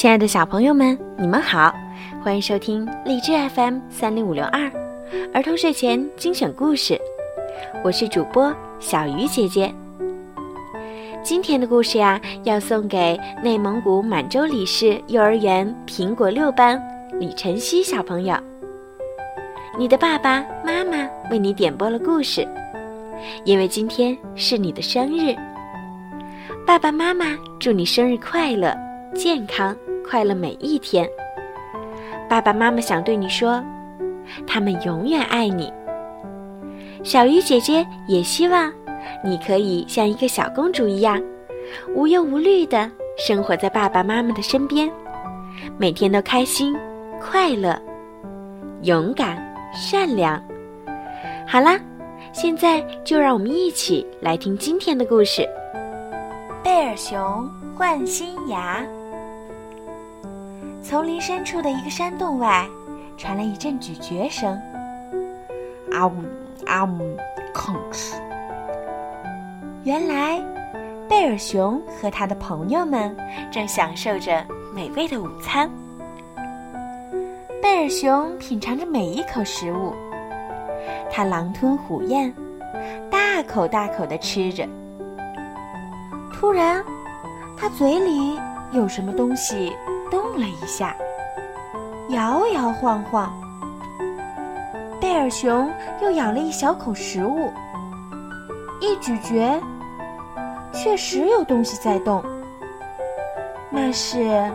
[0.00, 1.74] 亲爱的小朋友们，你们好，
[2.24, 4.62] 欢迎收听荔枝 FM 三零五六二
[5.34, 6.98] 儿童睡前精选故事，
[7.84, 9.70] 我是主播小鱼姐姐。
[11.22, 16.82] 今天的故事呀，要送给内蒙古满洲里市幼儿园苹果六班
[17.18, 18.34] 李晨曦小朋友。
[19.78, 22.48] 你的爸爸妈妈为你点播了故事，
[23.44, 25.36] 因为今天是你的生日。
[26.66, 28.74] 爸爸妈妈祝你生日快乐，
[29.14, 29.76] 健康
[30.10, 31.08] 快乐每一天。
[32.28, 33.62] 爸爸妈妈想对你说，
[34.44, 35.72] 他们永远爱你。
[37.04, 38.72] 小鱼姐姐也希望
[39.24, 41.22] 你可以像一个小公主一样，
[41.94, 44.90] 无忧无虑的生活在爸爸妈妈的身边，
[45.78, 46.76] 每天都开心、
[47.22, 47.80] 快乐、
[48.82, 49.38] 勇敢、
[49.72, 50.42] 善良。
[51.46, 51.78] 好啦，
[52.32, 55.48] 现在就让我们一起来听今天的故事。
[56.64, 58.84] 贝尔熊换新牙。
[60.82, 62.66] 丛林深处的一个山洞外，
[63.16, 64.58] 传来一阵咀嚼声。
[65.92, 66.14] 啊呜
[66.66, 67.16] 啊呜，
[67.54, 68.14] 吭哧！
[69.84, 70.42] 原来，
[71.08, 73.14] 贝尔熊和他的朋友们
[73.50, 75.70] 正享受着美味的午餐。
[77.62, 79.94] 贝尔熊品尝着每一口食物，
[81.10, 82.32] 他狼吞虎咽，
[83.10, 84.66] 大口大口的吃着。
[86.32, 86.82] 突然，
[87.56, 88.38] 他嘴里
[88.72, 89.72] 有什么东西
[90.30, 90.94] 动了一下，
[92.10, 93.32] 摇摇晃晃。
[95.00, 95.68] 贝尔熊
[96.00, 97.50] 又咬了一小口食物，
[98.80, 99.60] 一咀嚼，
[100.72, 102.24] 确实有东西在动。
[103.70, 104.48] 那是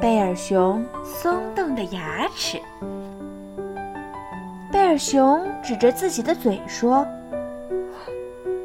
[0.00, 2.58] 贝尔熊松动的牙齿。
[4.72, 7.06] 贝尔熊指着自己的嘴说：“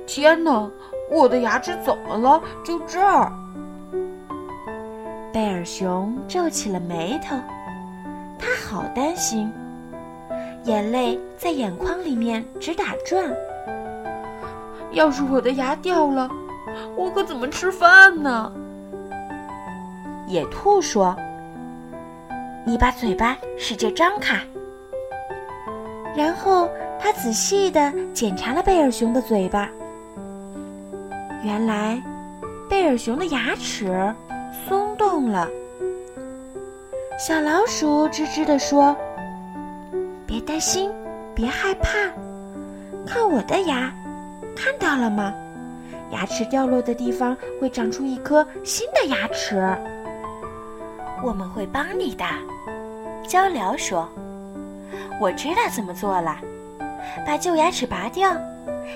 [0.07, 0.69] 天哪！”
[1.11, 2.41] 我的牙齿怎么了？
[2.63, 3.31] 就这儿。
[5.33, 7.35] 贝尔熊皱起了眉头，
[8.37, 9.51] 他好担心，
[10.65, 13.25] 眼泪在眼眶里面直打转。
[14.91, 16.29] 要是我的牙掉了，
[16.95, 18.53] 我可怎么吃饭呢？
[20.27, 21.15] 野兔说
[22.63, 24.39] ：“你把嘴巴使劲张开。”
[26.15, 26.69] 然后
[26.99, 29.67] 他仔细地检查了贝尔熊的嘴巴。
[31.43, 31.99] 原来，
[32.69, 34.13] 贝尔熊的牙齿
[34.67, 35.47] 松动了。
[37.19, 38.95] 小老鼠吱吱地说
[40.25, 40.91] ：“别担心，
[41.35, 41.89] 别害怕，
[43.05, 43.93] 看我的牙，
[44.55, 45.33] 看到了吗？
[46.11, 49.55] 牙齿掉落的地方会长出一颗新的牙齿。
[51.23, 52.25] 我们会帮你的。”
[53.27, 54.09] 鹪鹩说
[55.21, 56.37] ：“我知道怎么做了，
[57.25, 58.35] 把旧牙齿拔掉，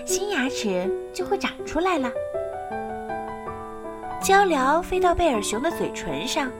[0.06, 2.12] 新牙齿就会长出来了。”
[4.28, 6.52] 鹪鹩飞到贝尔熊的嘴唇上，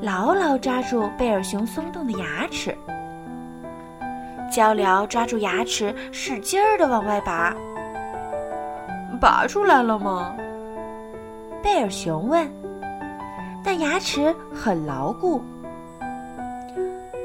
[0.00, 2.72] 牢牢抓住贝尔熊松动的牙齿。
[4.48, 7.52] 鹪鹩抓住牙齿，使劲儿地往外拔。
[9.20, 10.36] 拔出来了吗？
[11.64, 12.48] 贝尔熊问。
[13.64, 15.42] 但牙齿很牢固。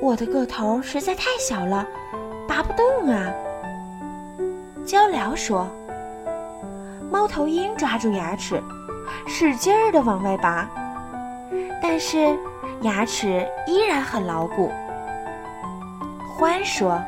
[0.01, 1.85] 我的个头实在太小了，
[2.47, 3.31] 拔不动啊。
[4.83, 5.67] 鹪鹩说。
[7.11, 8.59] 猫头鹰抓住牙齿。
[9.27, 10.69] 使劲儿地往外拔，
[11.81, 12.37] 但是
[12.81, 14.71] 牙齿依然很牢固。
[16.37, 17.01] 獾说：“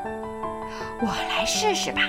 [1.01, 2.01] 我来试试吧。”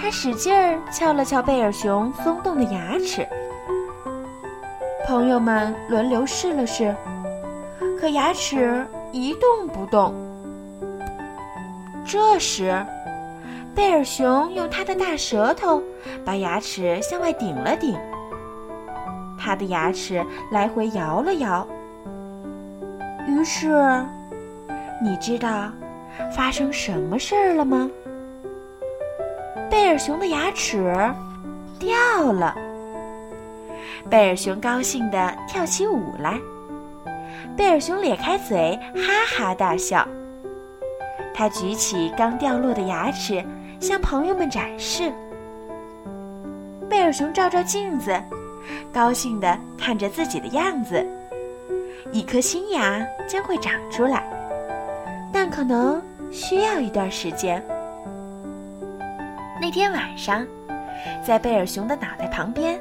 [0.00, 3.26] 他使劲儿敲了敲贝尔熊松动的牙齿。
[5.06, 6.94] 朋友们轮流试了试，
[8.00, 10.14] 可牙齿一动不动。
[12.04, 12.84] 这时，
[13.74, 15.82] 贝尔熊用他的大舌头
[16.24, 17.98] 把牙齿向外顶了顶。
[19.44, 21.66] 他的牙齿来回摇了摇，
[23.26, 23.68] 于是，
[25.02, 25.68] 你知道
[26.32, 27.90] 发生什么事儿了吗？
[29.68, 30.94] 贝尔熊的牙齿
[31.76, 32.54] 掉了。
[34.08, 36.38] 贝尔熊高兴地跳起舞来，
[37.56, 40.06] 贝尔熊咧开嘴，哈哈大笑。
[41.34, 43.44] 他举起刚掉落的牙齿，
[43.80, 45.12] 向朋友们展示。
[46.88, 48.22] 贝尔熊照照镜子。
[48.92, 51.06] 高兴地看着自己的样子，
[52.12, 54.24] 一颗新牙将会长出来，
[55.32, 57.64] 但可能需要一段时间。
[59.60, 60.46] 那天晚上，
[61.24, 62.80] 在贝尔熊的脑袋旁边，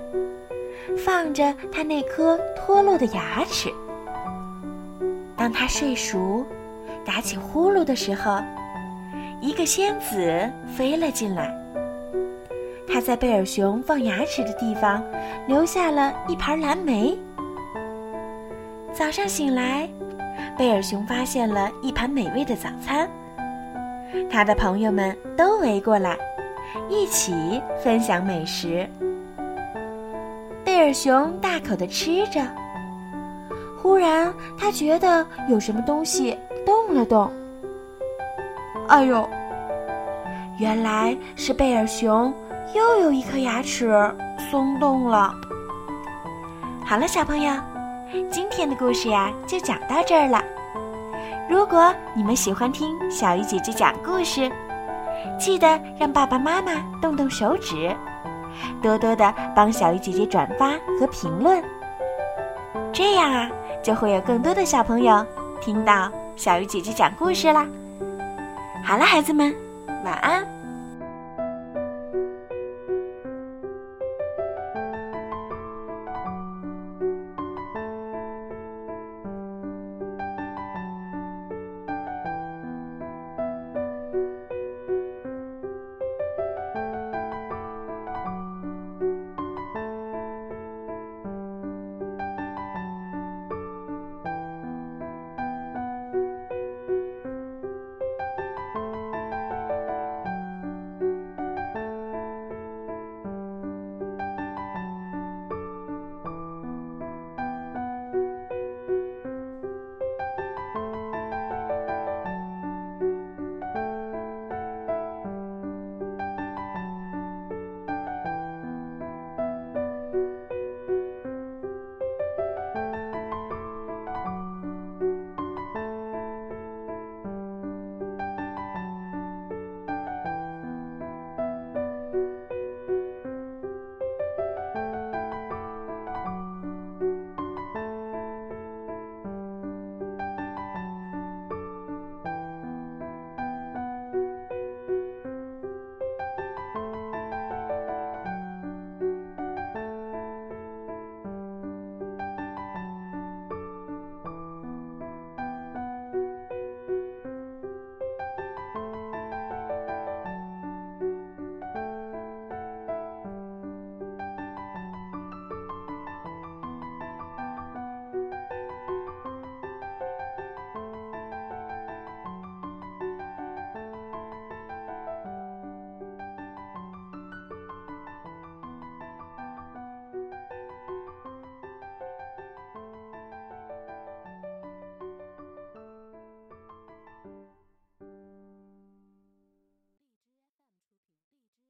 [1.05, 3.71] 放着他那颗脱落的牙齿。
[5.37, 6.45] 当他睡熟，
[7.05, 8.41] 打起呼噜的时候，
[9.39, 11.55] 一个仙子飞了进来。
[12.91, 15.01] 他在贝尔熊放牙齿的地方
[15.47, 17.17] 留下了一盘蓝莓。
[18.91, 19.89] 早上醒来，
[20.57, 23.09] 贝尔熊发现了一盘美味的早餐。
[24.29, 26.17] 他的朋友们都围过来，
[26.89, 28.85] 一起分享美食。
[30.65, 32.41] 贝尔熊大口的吃着，
[33.81, 37.31] 忽然他觉得有什么东西动了动。
[38.89, 39.25] 哎呦！
[40.59, 42.33] 原来是贝尔熊
[42.73, 43.89] 又有一颗牙齿
[44.49, 45.33] 松动了。
[46.85, 47.53] 好了，小朋友，
[48.29, 50.41] 今天的故事呀就讲到这儿了。
[51.49, 54.49] 如果你们喜欢听小鱼姐姐讲故事，
[55.37, 57.93] 记得让爸爸妈妈动动手指，
[58.81, 61.61] 多多的帮小鱼姐姐转发和评论。
[62.93, 63.49] 这样啊，
[63.83, 65.25] 就会有更多的小朋友
[65.59, 67.65] 听到小鱼姐姐讲故事啦。
[68.83, 69.53] 好了，孩子们，
[70.05, 70.60] 晚安。